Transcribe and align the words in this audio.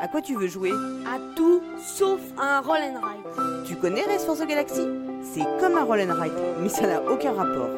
À 0.00 0.08
quoi 0.08 0.22
tu 0.22 0.34
veux 0.34 0.46
jouer? 0.46 0.72
À 1.06 1.18
tout 1.36 1.60
sauf 1.78 2.22
à 2.38 2.56
un 2.56 2.60
roll 2.62 2.78
and 2.78 3.00
ride. 3.06 3.66
Tu 3.66 3.76
connais 3.76 4.02
Race 4.04 4.24
for 4.24 4.34
the 4.34 4.46
Galaxy? 4.46 4.86
C'est 5.22 5.44
comme 5.60 5.76
un 5.76 5.84
roll 5.84 6.00
and 6.00 6.14
ride, 6.18 6.32
mais 6.62 6.70
ça 6.70 6.86
n'a 6.86 7.02
aucun 7.02 7.34
rapport. 7.34 7.68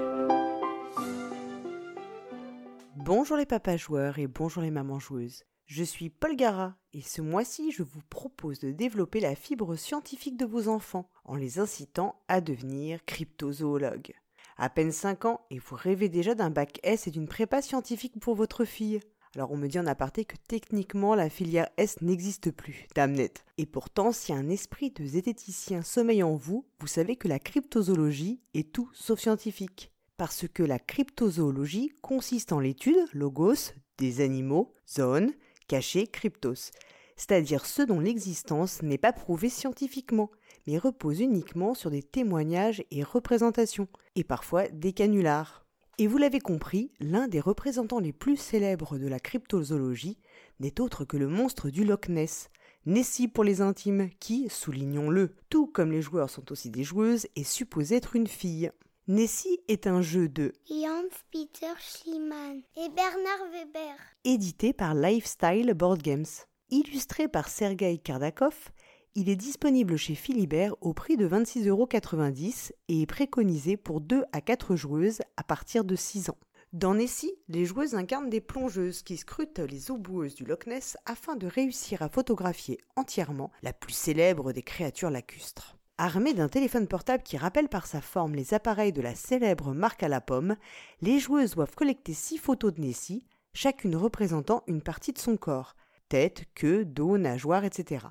Bonjour 2.94 3.36
les 3.36 3.44
papas 3.44 3.76
joueurs 3.76 4.20
et 4.20 4.28
bonjour 4.28 4.62
les 4.62 4.70
mamans 4.70 5.00
joueuses. 5.00 5.42
Je 5.66 5.82
suis 5.82 6.10
Paul 6.10 6.36
Gara 6.36 6.76
et 6.92 7.00
ce 7.00 7.22
mois-ci 7.22 7.72
je 7.72 7.82
vous 7.82 8.02
propose 8.08 8.60
de 8.60 8.70
développer 8.70 9.18
la 9.18 9.34
fibre 9.34 9.74
scientifique 9.74 10.36
de 10.36 10.46
vos 10.46 10.68
enfants 10.68 11.10
en 11.24 11.34
les 11.34 11.58
incitant 11.58 12.22
à 12.28 12.40
devenir 12.40 13.04
cryptozoologues. 13.04 14.14
À 14.56 14.70
peine 14.70 14.92
5 14.92 15.24
ans 15.24 15.40
et 15.50 15.58
vous 15.58 15.74
rêvez 15.74 16.08
déjà 16.08 16.36
d'un 16.36 16.50
bac 16.50 16.78
S 16.84 17.08
et 17.08 17.10
d'une 17.10 17.26
prépa 17.26 17.62
scientifique 17.62 18.20
pour 18.20 18.36
votre 18.36 18.64
fille. 18.64 19.00
Alors 19.34 19.50
on 19.50 19.56
me 19.56 19.66
dit 19.66 19.78
en 19.78 19.86
aparté 19.86 20.26
que 20.26 20.36
techniquement 20.46 21.14
la 21.14 21.30
filière 21.30 21.68
S 21.78 22.02
n'existe 22.02 22.50
plus, 22.50 22.86
damnette. 22.94 23.44
Et 23.56 23.64
pourtant, 23.64 24.12
si 24.12 24.32
un 24.34 24.50
esprit 24.50 24.90
de 24.90 25.06
zététicien 25.06 25.80
sommeille 25.82 26.22
en 26.22 26.36
vous, 26.36 26.66
vous 26.80 26.86
savez 26.86 27.16
que 27.16 27.28
la 27.28 27.38
cryptozoologie 27.38 28.42
est 28.52 28.72
tout 28.72 28.90
sauf 28.92 29.20
scientifique. 29.20 29.90
Parce 30.18 30.46
que 30.46 30.62
la 30.62 30.78
cryptozoologie 30.78 31.92
consiste 32.02 32.52
en 32.52 32.60
l'étude, 32.60 33.06
logos, 33.14 33.72
des 33.96 34.20
animaux, 34.20 34.74
zone, 34.86 35.32
cachés, 35.66 36.06
cryptos, 36.06 36.70
c'est-à-dire 37.16 37.64
ceux 37.64 37.86
dont 37.86 38.00
l'existence 38.00 38.82
n'est 38.82 38.98
pas 38.98 39.12
prouvée 39.12 39.48
scientifiquement, 39.48 40.30
mais 40.66 40.76
repose 40.76 41.20
uniquement 41.20 41.72
sur 41.72 41.90
des 41.90 42.02
témoignages 42.02 42.84
et 42.90 43.02
représentations, 43.02 43.88
et 44.14 44.24
parfois 44.24 44.68
des 44.68 44.92
canulars. 44.92 45.64
Et 45.98 46.06
vous 46.06 46.18
l'avez 46.18 46.40
compris, 46.40 46.90
l'un 47.00 47.28
des 47.28 47.40
représentants 47.40 48.00
les 48.00 48.12
plus 48.12 48.36
célèbres 48.36 48.98
de 48.98 49.06
la 49.06 49.20
cryptozoologie 49.20 50.18
n'est 50.58 50.80
autre 50.80 51.04
que 51.04 51.16
le 51.16 51.28
monstre 51.28 51.68
du 51.68 51.84
Loch 51.84 52.08
Ness, 52.08 52.48
Nessie 52.86 53.28
pour 53.28 53.44
les 53.44 53.60
intimes, 53.60 54.08
qui, 54.18 54.48
soulignons-le, 54.48 55.34
tout 55.50 55.66
comme 55.66 55.92
les 55.92 56.02
joueurs 56.02 56.30
sont 56.30 56.50
aussi 56.50 56.70
des 56.70 56.82
joueuses, 56.82 57.28
est 57.36 57.44
supposé 57.44 57.96
être 57.96 58.16
une 58.16 58.26
fille. 58.26 58.72
Nessie 59.06 59.60
est 59.68 59.86
un 59.86 60.00
jeu 60.00 60.28
de 60.28 60.52
Hans 60.70 61.08
Peter 61.30 61.72
Schliemann 61.78 62.62
et 62.76 62.88
Bernard 62.88 63.50
Weber, 63.52 63.96
édité 64.24 64.72
par 64.72 64.94
Lifestyle 64.94 65.74
Board 65.74 66.02
Games. 66.02 66.24
Illustré 66.70 67.28
par 67.28 67.48
Sergei 67.50 67.98
Kardakov, 67.98 68.70
il 69.14 69.28
est 69.28 69.36
disponible 69.36 69.96
chez 69.96 70.14
Philibert 70.14 70.74
au 70.80 70.94
prix 70.94 71.16
de 71.16 71.28
26,90€ 71.28 72.72
et 72.88 73.02
est 73.02 73.06
préconisé 73.06 73.76
pour 73.76 74.00
2 74.00 74.24
à 74.32 74.40
4 74.40 74.74
joueuses 74.74 75.20
à 75.36 75.44
partir 75.44 75.84
de 75.84 75.94
6 75.94 76.30
ans. 76.30 76.38
Dans 76.72 76.94
Nessie, 76.94 77.34
les 77.48 77.66
joueuses 77.66 77.94
incarnent 77.94 78.30
des 78.30 78.40
plongeuses 78.40 79.02
qui 79.02 79.18
scrutent 79.18 79.58
les 79.58 79.90
eaux 79.90 79.98
boueuses 79.98 80.34
du 80.34 80.44
Loch 80.44 80.66
Ness 80.66 80.96
afin 81.04 81.36
de 81.36 81.46
réussir 81.46 82.00
à 82.00 82.08
photographier 82.08 82.78
entièrement 82.96 83.50
la 83.62 83.74
plus 83.74 83.92
célèbre 83.92 84.52
des 84.52 84.62
créatures 84.62 85.10
lacustres. 85.10 85.76
Armées 85.98 86.32
d'un 86.32 86.48
téléphone 86.48 86.88
portable 86.88 87.22
qui 87.22 87.36
rappelle 87.36 87.68
par 87.68 87.86
sa 87.86 88.00
forme 88.00 88.34
les 88.34 88.54
appareils 88.54 88.92
de 88.92 89.02
la 89.02 89.14
célèbre 89.14 89.74
marque 89.74 90.02
à 90.02 90.08
la 90.08 90.22
pomme, 90.22 90.56
les 91.02 91.18
joueuses 91.18 91.54
doivent 91.54 91.74
collecter 91.74 92.14
6 92.14 92.38
photos 92.38 92.72
de 92.72 92.80
Nessie, 92.80 93.26
chacune 93.52 93.94
représentant 93.94 94.62
une 94.66 94.80
partie 94.80 95.12
de 95.12 95.18
son 95.18 95.36
corps 95.36 95.76
tête, 96.08 96.44
queue, 96.54 96.84
dos, 96.84 97.16
nageoire, 97.16 97.64
etc. 97.64 98.04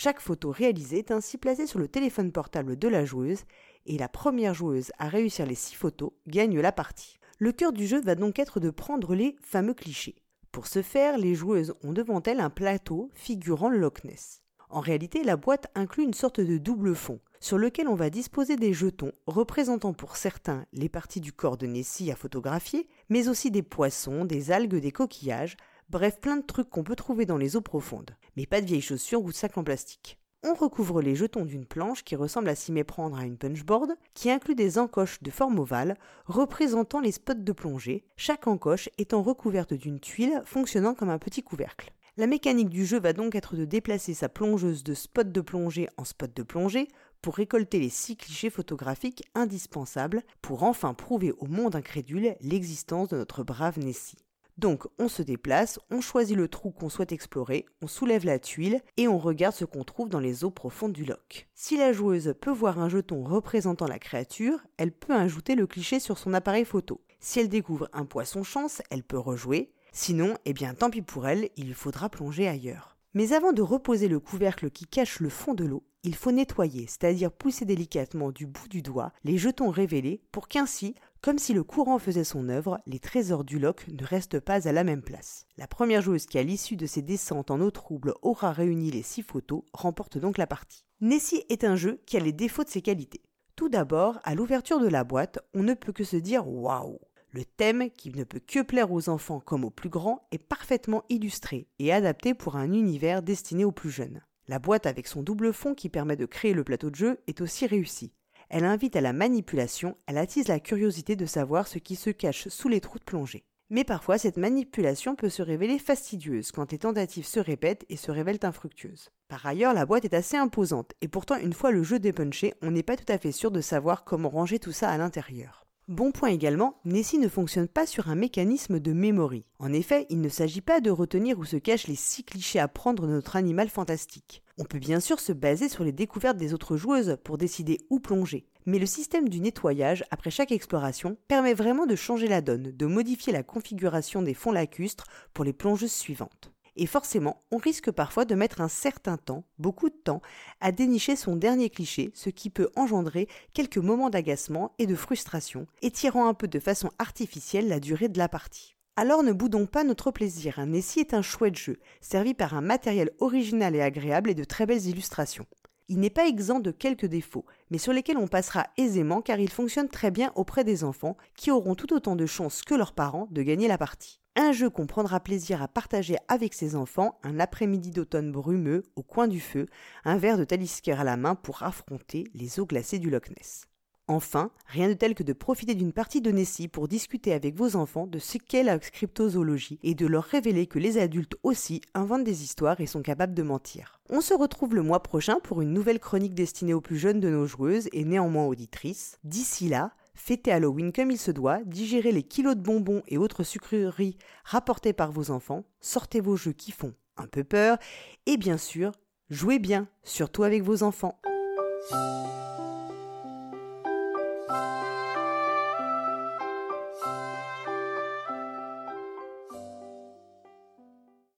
Chaque 0.00 0.20
photo 0.20 0.52
réalisée 0.52 0.98
est 0.98 1.10
ainsi 1.10 1.38
placée 1.38 1.66
sur 1.66 1.80
le 1.80 1.88
téléphone 1.88 2.30
portable 2.30 2.78
de 2.78 2.86
la 2.86 3.04
joueuse 3.04 3.42
et 3.84 3.98
la 3.98 4.08
première 4.08 4.54
joueuse 4.54 4.92
à 4.96 5.08
réussir 5.08 5.44
les 5.44 5.56
six 5.56 5.74
photos 5.74 6.12
gagne 6.28 6.60
la 6.60 6.70
partie. 6.70 7.18
Le 7.40 7.50
cœur 7.50 7.72
du 7.72 7.84
jeu 7.84 8.00
va 8.00 8.14
donc 8.14 8.38
être 8.38 8.60
de 8.60 8.70
prendre 8.70 9.16
les 9.16 9.34
fameux 9.42 9.74
clichés. 9.74 10.14
Pour 10.52 10.68
ce 10.68 10.82
faire, 10.82 11.18
les 11.18 11.34
joueuses 11.34 11.74
ont 11.82 11.92
devant 11.92 12.22
elles 12.22 12.38
un 12.38 12.48
plateau 12.48 13.10
figurant 13.12 13.70
Loch 13.70 14.04
Ness. 14.04 14.44
En 14.70 14.78
réalité, 14.78 15.24
la 15.24 15.36
boîte 15.36 15.66
inclut 15.74 16.04
une 16.04 16.14
sorte 16.14 16.38
de 16.38 16.58
double 16.58 16.94
fond, 16.94 17.18
sur 17.40 17.58
lequel 17.58 17.88
on 17.88 17.96
va 17.96 18.08
disposer 18.08 18.54
des 18.54 18.72
jetons 18.72 19.10
représentant 19.26 19.94
pour 19.94 20.16
certains 20.16 20.64
les 20.72 20.88
parties 20.88 21.20
du 21.20 21.32
corps 21.32 21.56
de 21.56 21.66
Nessie 21.66 22.12
à 22.12 22.14
photographier, 22.14 22.86
mais 23.08 23.26
aussi 23.26 23.50
des 23.50 23.64
poissons, 23.64 24.24
des 24.24 24.52
algues, 24.52 24.76
des 24.76 24.92
coquillages, 24.92 25.56
bref 25.90 26.20
plein 26.20 26.36
de 26.36 26.46
trucs 26.46 26.68
qu'on 26.70 26.84
peut 26.84 26.96
trouver 26.96 27.26
dans 27.26 27.36
les 27.36 27.56
eaux 27.56 27.60
profondes, 27.60 28.16
mais 28.36 28.46
pas 28.46 28.60
de 28.60 28.66
vieilles 28.66 28.80
chaussures 28.80 29.22
ou 29.22 29.30
de 29.30 29.34
sacs 29.34 29.56
en 29.58 29.64
plastique. 29.64 30.18
On 30.44 30.54
recouvre 30.54 31.02
les 31.02 31.16
jetons 31.16 31.44
d'une 31.44 31.66
planche 31.66 32.04
qui 32.04 32.14
ressemble 32.14 32.48
à 32.48 32.54
s'y 32.54 32.70
méprendre 32.70 33.18
à 33.18 33.24
une 33.24 33.36
punchboard, 33.36 33.96
qui 34.14 34.30
inclut 34.30 34.54
des 34.54 34.78
encoches 34.78 35.20
de 35.20 35.32
forme 35.32 35.58
ovale 35.58 35.96
représentant 36.26 37.00
les 37.00 37.10
spots 37.10 37.34
de 37.34 37.52
plongée, 37.52 38.04
chaque 38.16 38.46
encoche 38.46 38.88
étant 38.98 39.22
recouverte 39.22 39.74
d'une 39.74 39.98
tuile 39.98 40.42
fonctionnant 40.44 40.94
comme 40.94 41.10
un 41.10 41.18
petit 41.18 41.42
couvercle. 41.42 41.92
La 42.16 42.28
mécanique 42.28 42.68
du 42.68 42.86
jeu 42.86 43.00
va 43.00 43.12
donc 43.12 43.34
être 43.34 43.56
de 43.56 43.64
déplacer 43.64 44.14
sa 44.14 44.28
plongeuse 44.28 44.84
de 44.84 44.94
spot 44.94 45.32
de 45.32 45.40
plongée 45.40 45.88
en 45.96 46.04
spot 46.04 46.34
de 46.34 46.42
plongée 46.42 46.88
pour 47.20 47.34
récolter 47.34 47.80
les 47.80 47.90
six 47.90 48.16
clichés 48.16 48.50
photographiques 48.50 49.24
indispensables 49.34 50.22
pour 50.40 50.62
enfin 50.62 50.94
prouver 50.94 51.32
au 51.38 51.46
monde 51.46 51.74
incrédule 51.74 52.36
l'existence 52.40 53.08
de 53.08 53.16
notre 53.16 53.42
brave 53.42 53.78
Nessie. 53.78 54.18
Donc 54.58 54.88
on 54.98 55.08
se 55.08 55.22
déplace, 55.22 55.78
on 55.88 56.00
choisit 56.00 56.36
le 56.36 56.48
trou 56.48 56.72
qu'on 56.72 56.88
souhaite 56.88 57.12
explorer, 57.12 57.64
on 57.80 57.86
soulève 57.86 58.26
la 58.26 58.40
tuile 58.40 58.82
et 58.96 59.06
on 59.06 59.16
regarde 59.16 59.54
ce 59.54 59.64
qu'on 59.64 59.84
trouve 59.84 60.08
dans 60.08 60.18
les 60.18 60.42
eaux 60.42 60.50
profondes 60.50 60.92
du 60.92 61.04
loch. 61.04 61.46
Si 61.54 61.76
la 61.76 61.92
joueuse 61.92 62.34
peut 62.40 62.50
voir 62.50 62.80
un 62.80 62.88
jeton 62.88 63.22
représentant 63.22 63.86
la 63.86 64.00
créature, 64.00 64.58
elle 64.76 64.90
peut 64.90 65.14
ajouter 65.14 65.54
le 65.54 65.68
cliché 65.68 66.00
sur 66.00 66.18
son 66.18 66.34
appareil 66.34 66.64
photo. 66.64 67.00
Si 67.20 67.38
elle 67.38 67.48
découvre 67.48 67.88
un 67.92 68.04
poisson 68.04 68.42
chance, 68.42 68.82
elle 68.90 69.04
peut 69.04 69.18
rejouer. 69.18 69.72
Sinon, 69.92 70.34
eh 70.44 70.52
bien 70.52 70.74
tant 70.74 70.90
pis 70.90 71.02
pour 71.02 71.28
elle, 71.28 71.50
il 71.56 71.72
faudra 71.74 72.08
plonger 72.08 72.48
ailleurs. 72.48 72.96
Mais 73.14 73.32
avant 73.32 73.52
de 73.52 73.62
reposer 73.62 74.08
le 74.08 74.18
couvercle 74.18 74.70
qui 74.70 74.86
cache 74.86 75.20
le 75.20 75.28
fond 75.28 75.54
de 75.54 75.64
l'eau, 75.64 75.84
il 76.04 76.14
faut 76.14 76.30
nettoyer, 76.30 76.86
c'est-à-dire 76.86 77.32
pousser 77.32 77.64
délicatement 77.64 78.30
du 78.30 78.46
bout 78.46 78.68
du 78.68 78.82
doigt 78.82 79.12
les 79.24 79.38
jetons 79.38 79.70
révélés 79.70 80.22
pour 80.30 80.48
qu'ainsi 80.48 80.94
comme 81.20 81.38
si 81.38 81.52
le 81.52 81.64
courant 81.64 81.98
faisait 81.98 82.24
son 82.24 82.48
œuvre, 82.48 82.80
les 82.86 82.98
trésors 82.98 83.44
du 83.44 83.58
loch 83.58 83.86
ne 83.88 84.04
restent 84.04 84.40
pas 84.40 84.68
à 84.68 84.72
la 84.72 84.84
même 84.84 85.02
place. 85.02 85.46
La 85.56 85.66
première 85.66 86.02
joueuse 86.02 86.26
qui, 86.26 86.38
à 86.38 86.42
l'issue 86.42 86.76
de 86.76 86.86
ses 86.86 87.02
descentes 87.02 87.50
en 87.50 87.60
eau 87.60 87.70
trouble, 87.70 88.14
aura 88.22 88.52
réuni 88.52 88.90
les 88.90 89.02
six 89.02 89.22
photos, 89.22 89.62
remporte 89.72 90.18
donc 90.18 90.38
la 90.38 90.46
partie. 90.46 90.84
Nessie 91.00 91.44
est 91.48 91.64
un 91.64 91.76
jeu 91.76 92.00
qui 92.06 92.16
a 92.16 92.20
les 92.20 92.32
défauts 92.32 92.64
de 92.64 92.68
ses 92.68 92.82
qualités. 92.82 93.22
Tout 93.56 93.68
d'abord, 93.68 94.20
à 94.24 94.34
l'ouverture 94.34 94.80
de 94.80 94.88
la 94.88 95.04
boîte, 95.04 95.40
on 95.54 95.62
ne 95.62 95.74
peut 95.74 95.92
que 95.92 96.04
se 96.04 96.16
dire 96.16 96.46
waouh 96.46 96.98
le 97.30 97.44
thème, 97.44 97.90
qui 97.90 98.10
ne 98.10 98.24
peut 98.24 98.40
que 98.40 98.62
plaire 98.62 98.90
aux 98.90 99.08
enfants 99.08 99.40
comme 99.40 99.64
aux 99.64 99.70
plus 99.70 99.90
grands, 99.90 100.26
est 100.32 100.38
parfaitement 100.38 101.04
illustré 101.08 101.68
et 101.78 101.92
adapté 101.92 102.32
pour 102.34 102.56
un 102.56 102.72
univers 102.72 103.22
destiné 103.22 103.64
aux 103.64 103.72
plus 103.72 103.90
jeunes. 103.90 104.22
La 104.48 104.58
boîte 104.58 104.86
avec 104.86 105.06
son 105.06 105.22
double 105.22 105.52
fond 105.52 105.74
qui 105.74 105.90
permet 105.90 106.16
de 106.16 106.24
créer 106.24 106.54
le 106.54 106.64
plateau 106.64 106.88
de 106.88 106.96
jeu 106.96 107.20
est 107.26 107.42
aussi 107.42 107.66
réussie. 107.66 108.12
Elle 108.50 108.64
invite 108.64 108.96
à 108.96 109.02
la 109.02 109.12
manipulation, 109.12 109.96
elle 110.06 110.16
attise 110.16 110.48
la 110.48 110.60
curiosité 110.60 111.16
de 111.16 111.26
savoir 111.26 111.68
ce 111.68 111.78
qui 111.78 111.96
se 111.96 112.10
cache 112.10 112.48
sous 112.48 112.68
les 112.68 112.80
trous 112.80 112.98
de 112.98 113.04
plongée. 113.04 113.44
Mais 113.70 113.84
parfois, 113.84 114.16
cette 114.16 114.38
manipulation 114.38 115.14
peut 115.14 115.28
se 115.28 115.42
révéler 115.42 115.78
fastidieuse 115.78 116.52
quand 116.52 116.72
les 116.72 116.78
tentatives 116.78 117.26
se 117.26 117.40
répètent 117.40 117.84
et 117.90 117.96
se 117.96 118.10
révèlent 118.10 118.38
infructueuses. 118.42 119.10
Par 119.28 119.44
ailleurs, 119.44 119.74
la 119.74 119.84
boîte 119.84 120.06
est 120.06 120.14
assez 120.14 120.38
imposante, 120.38 120.92
et 121.02 121.08
pourtant, 121.08 121.36
une 121.36 121.52
fois 121.52 121.70
le 121.70 121.82
jeu 121.82 121.98
dépunché, 121.98 122.54
on 122.62 122.70
n'est 122.70 122.82
pas 122.82 122.96
tout 122.96 123.12
à 123.12 123.18
fait 123.18 123.32
sûr 123.32 123.50
de 123.50 123.60
savoir 123.60 124.04
comment 124.04 124.30
ranger 124.30 124.58
tout 124.58 124.72
ça 124.72 124.88
à 124.88 124.96
l'intérieur. 124.96 125.67
Bon 125.88 126.12
point 126.12 126.28
également, 126.28 126.78
Nessie 126.84 127.16
ne 127.16 127.30
fonctionne 127.30 127.66
pas 127.66 127.86
sur 127.86 128.10
un 128.10 128.14
mécanisme 128.14 128.78
de 128.78 128.92
memory. 128.92 129.46
En 129.58 129.72
effet, 129.72 130.04
il 130.10 130.20
ne 130.20 130.28
s'agit 130.28 130.60
pas 130.60 130.82
de 130.82 130.90
retenir 130.90 131.38
où 131.38 131.46
se 131.46 131.56
cachent 131.56 131.86
les 131.86 131.94
six 131.94 132.24
clichés 132.24 132.58
à 132.58 132.68
prendre 132.68 133.06
de 133.06 133.12
notre 133.12 133.36
animal 133.36 133.70
fantastique. 133.70 134.42
On 134.58 134.64
peut 134.64 134.80
bien 134.80 135.00
sûr 135.00 135.18
se 135.18 135.32
baser 135.32 135.70
sur 135.70 135.84
les 135.84 135.92
découvertes 135.92 136.36
des 136.36 136.52
autres 136.52 136.76
joueuses 136.76 137.16
pour 137.24 137.38
décider 137.38 137.78
où 137.88 138.00
plonger, 138.00 138.44
mais 138.66 138.78
le 138.78 138.84
système 138.84 139.30
du 139.30 139.40
nettoyage 139.40 140.04
après 140.10 140.30
chaque 140.30 140.52
exploration 140.52 141.16
permet 141.26 141.54
vraiment 141.54 141.86
de 141.86 141.96
changer 141.96 142.28
la 142.28 142.42
donne, 142.42 142.70
de 142.70 142.86
modifier 142.86 143.32
la 143.32 143.42
configuration 143.42 144.20
des 144.20 144.34
fonds 144.34 144.52
lacustres 144.52 145.06
pour 145.32 145.46
les 145.46 145.54
plongeuses 145.54 145.90
suivantes. 145.90 146.52
Et 146.80 146.86
forcément, 146.86 147.42
on 147.50 147.56
risque 147.56 147.90
parfois 147.90 148.24
de 148.24 148.36
mettre 148.36 148.60
un 148.60 148.68
certain 148.68 149.16
temps, 149.16 149.44
beaucoup 149.58 149.90
de 149.90 149.96
temps, 149.96 150.22
à 150.60 150.70
dénicher 150.70 151.16
son 151.16 151.34
dernier 151.34 151.70
cliché, 151.70 152.12
ce 152.14 152.30
qui 152.30 152.50
peut 152.50 152.70
engendrer 152.76 153.26
quelques 153.52 153.78
moments 153.78 154.10
d'agacement 154.10 154.74
et 154.78 154.86
de 154.86 154.94
frustration, 154.94 155.66
étirant 155.82 156.28
un 156.28 156.34
peu 156.34 156.46
de 156.46 156.60
façon 156.60 156.90
artificielle 157.00 157.66
la 157.66 157.80
durée 157.80 158.08
de 158.08 158.18
la 158.18 158.28
partie. 158.28 158.76
Alors 158.94 159.24
ne 159.24 159.32
boudons 159.32 159.66
pas 159.66 159.82
notre 159.82 160.12
plaisir, 160.12 160.60
un 160.60 160.66
Nessie 160.66 161.00
est 161.00 161.14
un 161.14 161.22
chouette 161.22 161.56
jeu, 161.56 161.80
servi 162.00 162.34
par 162.34 162.54
un 162.54 162.60
matériel 162.60 163.10
original 163.18 163.74
et 163.74 163.82
agréable 163.82 164.30
et 164.30 164.34
de 164.34 164.44
très 164.44 164.64
belles 164.64 164.86
illustrations. 164.86 165.46
Il 165.90 166.00
n'est 166.00 166.10
pas 166.10 166.26
exempt 166.26 166.60
de 166.60 166.70
quelques 166.70 167.06
défauts, 167.06 167.46
mais 167.70 167.78
sur 167.78 167.94
lesquels 167.94 168.18
on 168.18 168.28
passera 168.28 168.66
aisément 168.76 169.22
car 169.22 169.40
il 169.40 169.50
fonctionne 169.50 169.88
très 169.88 170.10
bien 170.10 170.32
auprès 170.34 170.62
des 170.62 170.84
enfants 170.84 171.16
qui 171.34 171.50
auront 171.50 171.74
tout 171.74 171.94
autant 171.94 172.14
de 172.14 172.26
chances 172.26 172.62
que 172.62 172.74
leurs 172.74 172.92
parents 172.92 173.26
de 173.30 173.42
gagner 173.42 173.68
la 173.68 173.78
partie. 173.78 174.20
Un 174.36 174.52
jeu 174.52 174.68
qu'on 174.68 174.86
prendra 174.86 175.18
plaisir 175.18 175.62
à 175.62 175.68
partager 175.68 176.16
avec 176.28 176.52
ses 176.52 176.76
enfants 176.76 177.18
un 177.22 177.40
après-midi 177.40 177.90
d'automne 177.90 178.30
brumeux 178.30 178.82
au 178.96 179.02
coin 179.02 179.28
du 179.28 179.40
feu, 179.40 179.66
un 180.04 180.18
verre 180.18 180.38
de 180.38 180.44
talisker 180.44 180.92
à 180.92 181.04
la 181.04 181.16
main 181.16 181.34
pour 181.34 181.62
affronter 181.62 182.24
les 182.34 182.60
eaux 182.60 182.66
glacées 182.66 182.98
du 182.98 183.08
Loch 183.08 183.30
Ness. 183.30 183.66
Enfin, 184.10 184.50
rien 184.66 184.88
de 184.88 184.94
tel 184.94 185.14
que 185.14 185.22
de 185.22 185.34
profiter 185.34 185.74
d'une 185.74 185.92
partie 185.92 186.22
de 186.22 186.30
Nessie 186.30 186.66
pour 186.66 186.88
discuter 186.88 187.34
avec 187.34 187.54
vos 187.54 187.76
enfants 187.76 188.06
de 188.06 188.18
ce 188.18 188.38
qu'est 188.38 188.62
la 188.62 188.78
cryptozoologie 188.78 189.78
et 189.82 189.94
de 189.94 190.06
leur 190.06 190.24
révéler 190.24 190.66
que 190.66 190.78
les 190.78 190.96
adultes 190.96 191.36
aussi 191.42 191.82
inventent 191.92 192.24
des 192.24 192.42
histoires 192.42 192.80
et 192.80 192.86
sont 192.86 193.02
capables 193.02 193.34
de 193.34 193.42
mentir. 193.42 194.00
On 194.08 194.22
se 194.22 194.32
retrouve 194.32 194.74
le 194.74 194.82
mois 194.82 195.02
prochain 195.02 195.40
pour 195.40 195.60
une 195.60 195.74
nouvelle 195.74 196.00
chronique 196.00 196.34
destinée 196.34 196.72
aux 196.72 196.80
plus 196.80 196.96
jeunes 196.96 197.20
de 197.20 197.28
nos 197.28 197.46
joueuses 197.46 197.90
et 197.92 198.06
néanmoins 198.06 198.46
auditrices. 198.46 199.18
D'ici 199.24 199.68
là, 199.68 199.92
fêtez 200.14 200.52
Halloween 200.52 200.90
comme 200.90 201.10
il 201.10 201.18
se 201.18 201.30
doit, 201.30 201.60
digérez 201.66 202.12
les 202.12 202.22
kilos 202.22 202.56
de 202.56 202.62
bonbons 202.62 203.02
et 203.08 203.18
autres 203.18 203.42
sucreries 203.42 204.16
rapportés 204.42 204.94
par 204.94 205.12
vos 205.12 205.30
enfants, 205.30 205.64
sortez 205.80 206.20
vos 206.20 206.36
jeux 206.36 206.52
qui 206.52 206.72
font 206.72 206.94
un 207.18 207.26
peu 207.26 207.44
peur 207.44 207.76
et 208.24 208.38
bien 208.38 208.56
sûr, 208.56 208.92
jouez 209.28 209.58
bien, 209.58 209.86
surtout 210.02 210.44
avec 210.44 210.62
vos 210.62 210.82
enfants. 210.82 211.20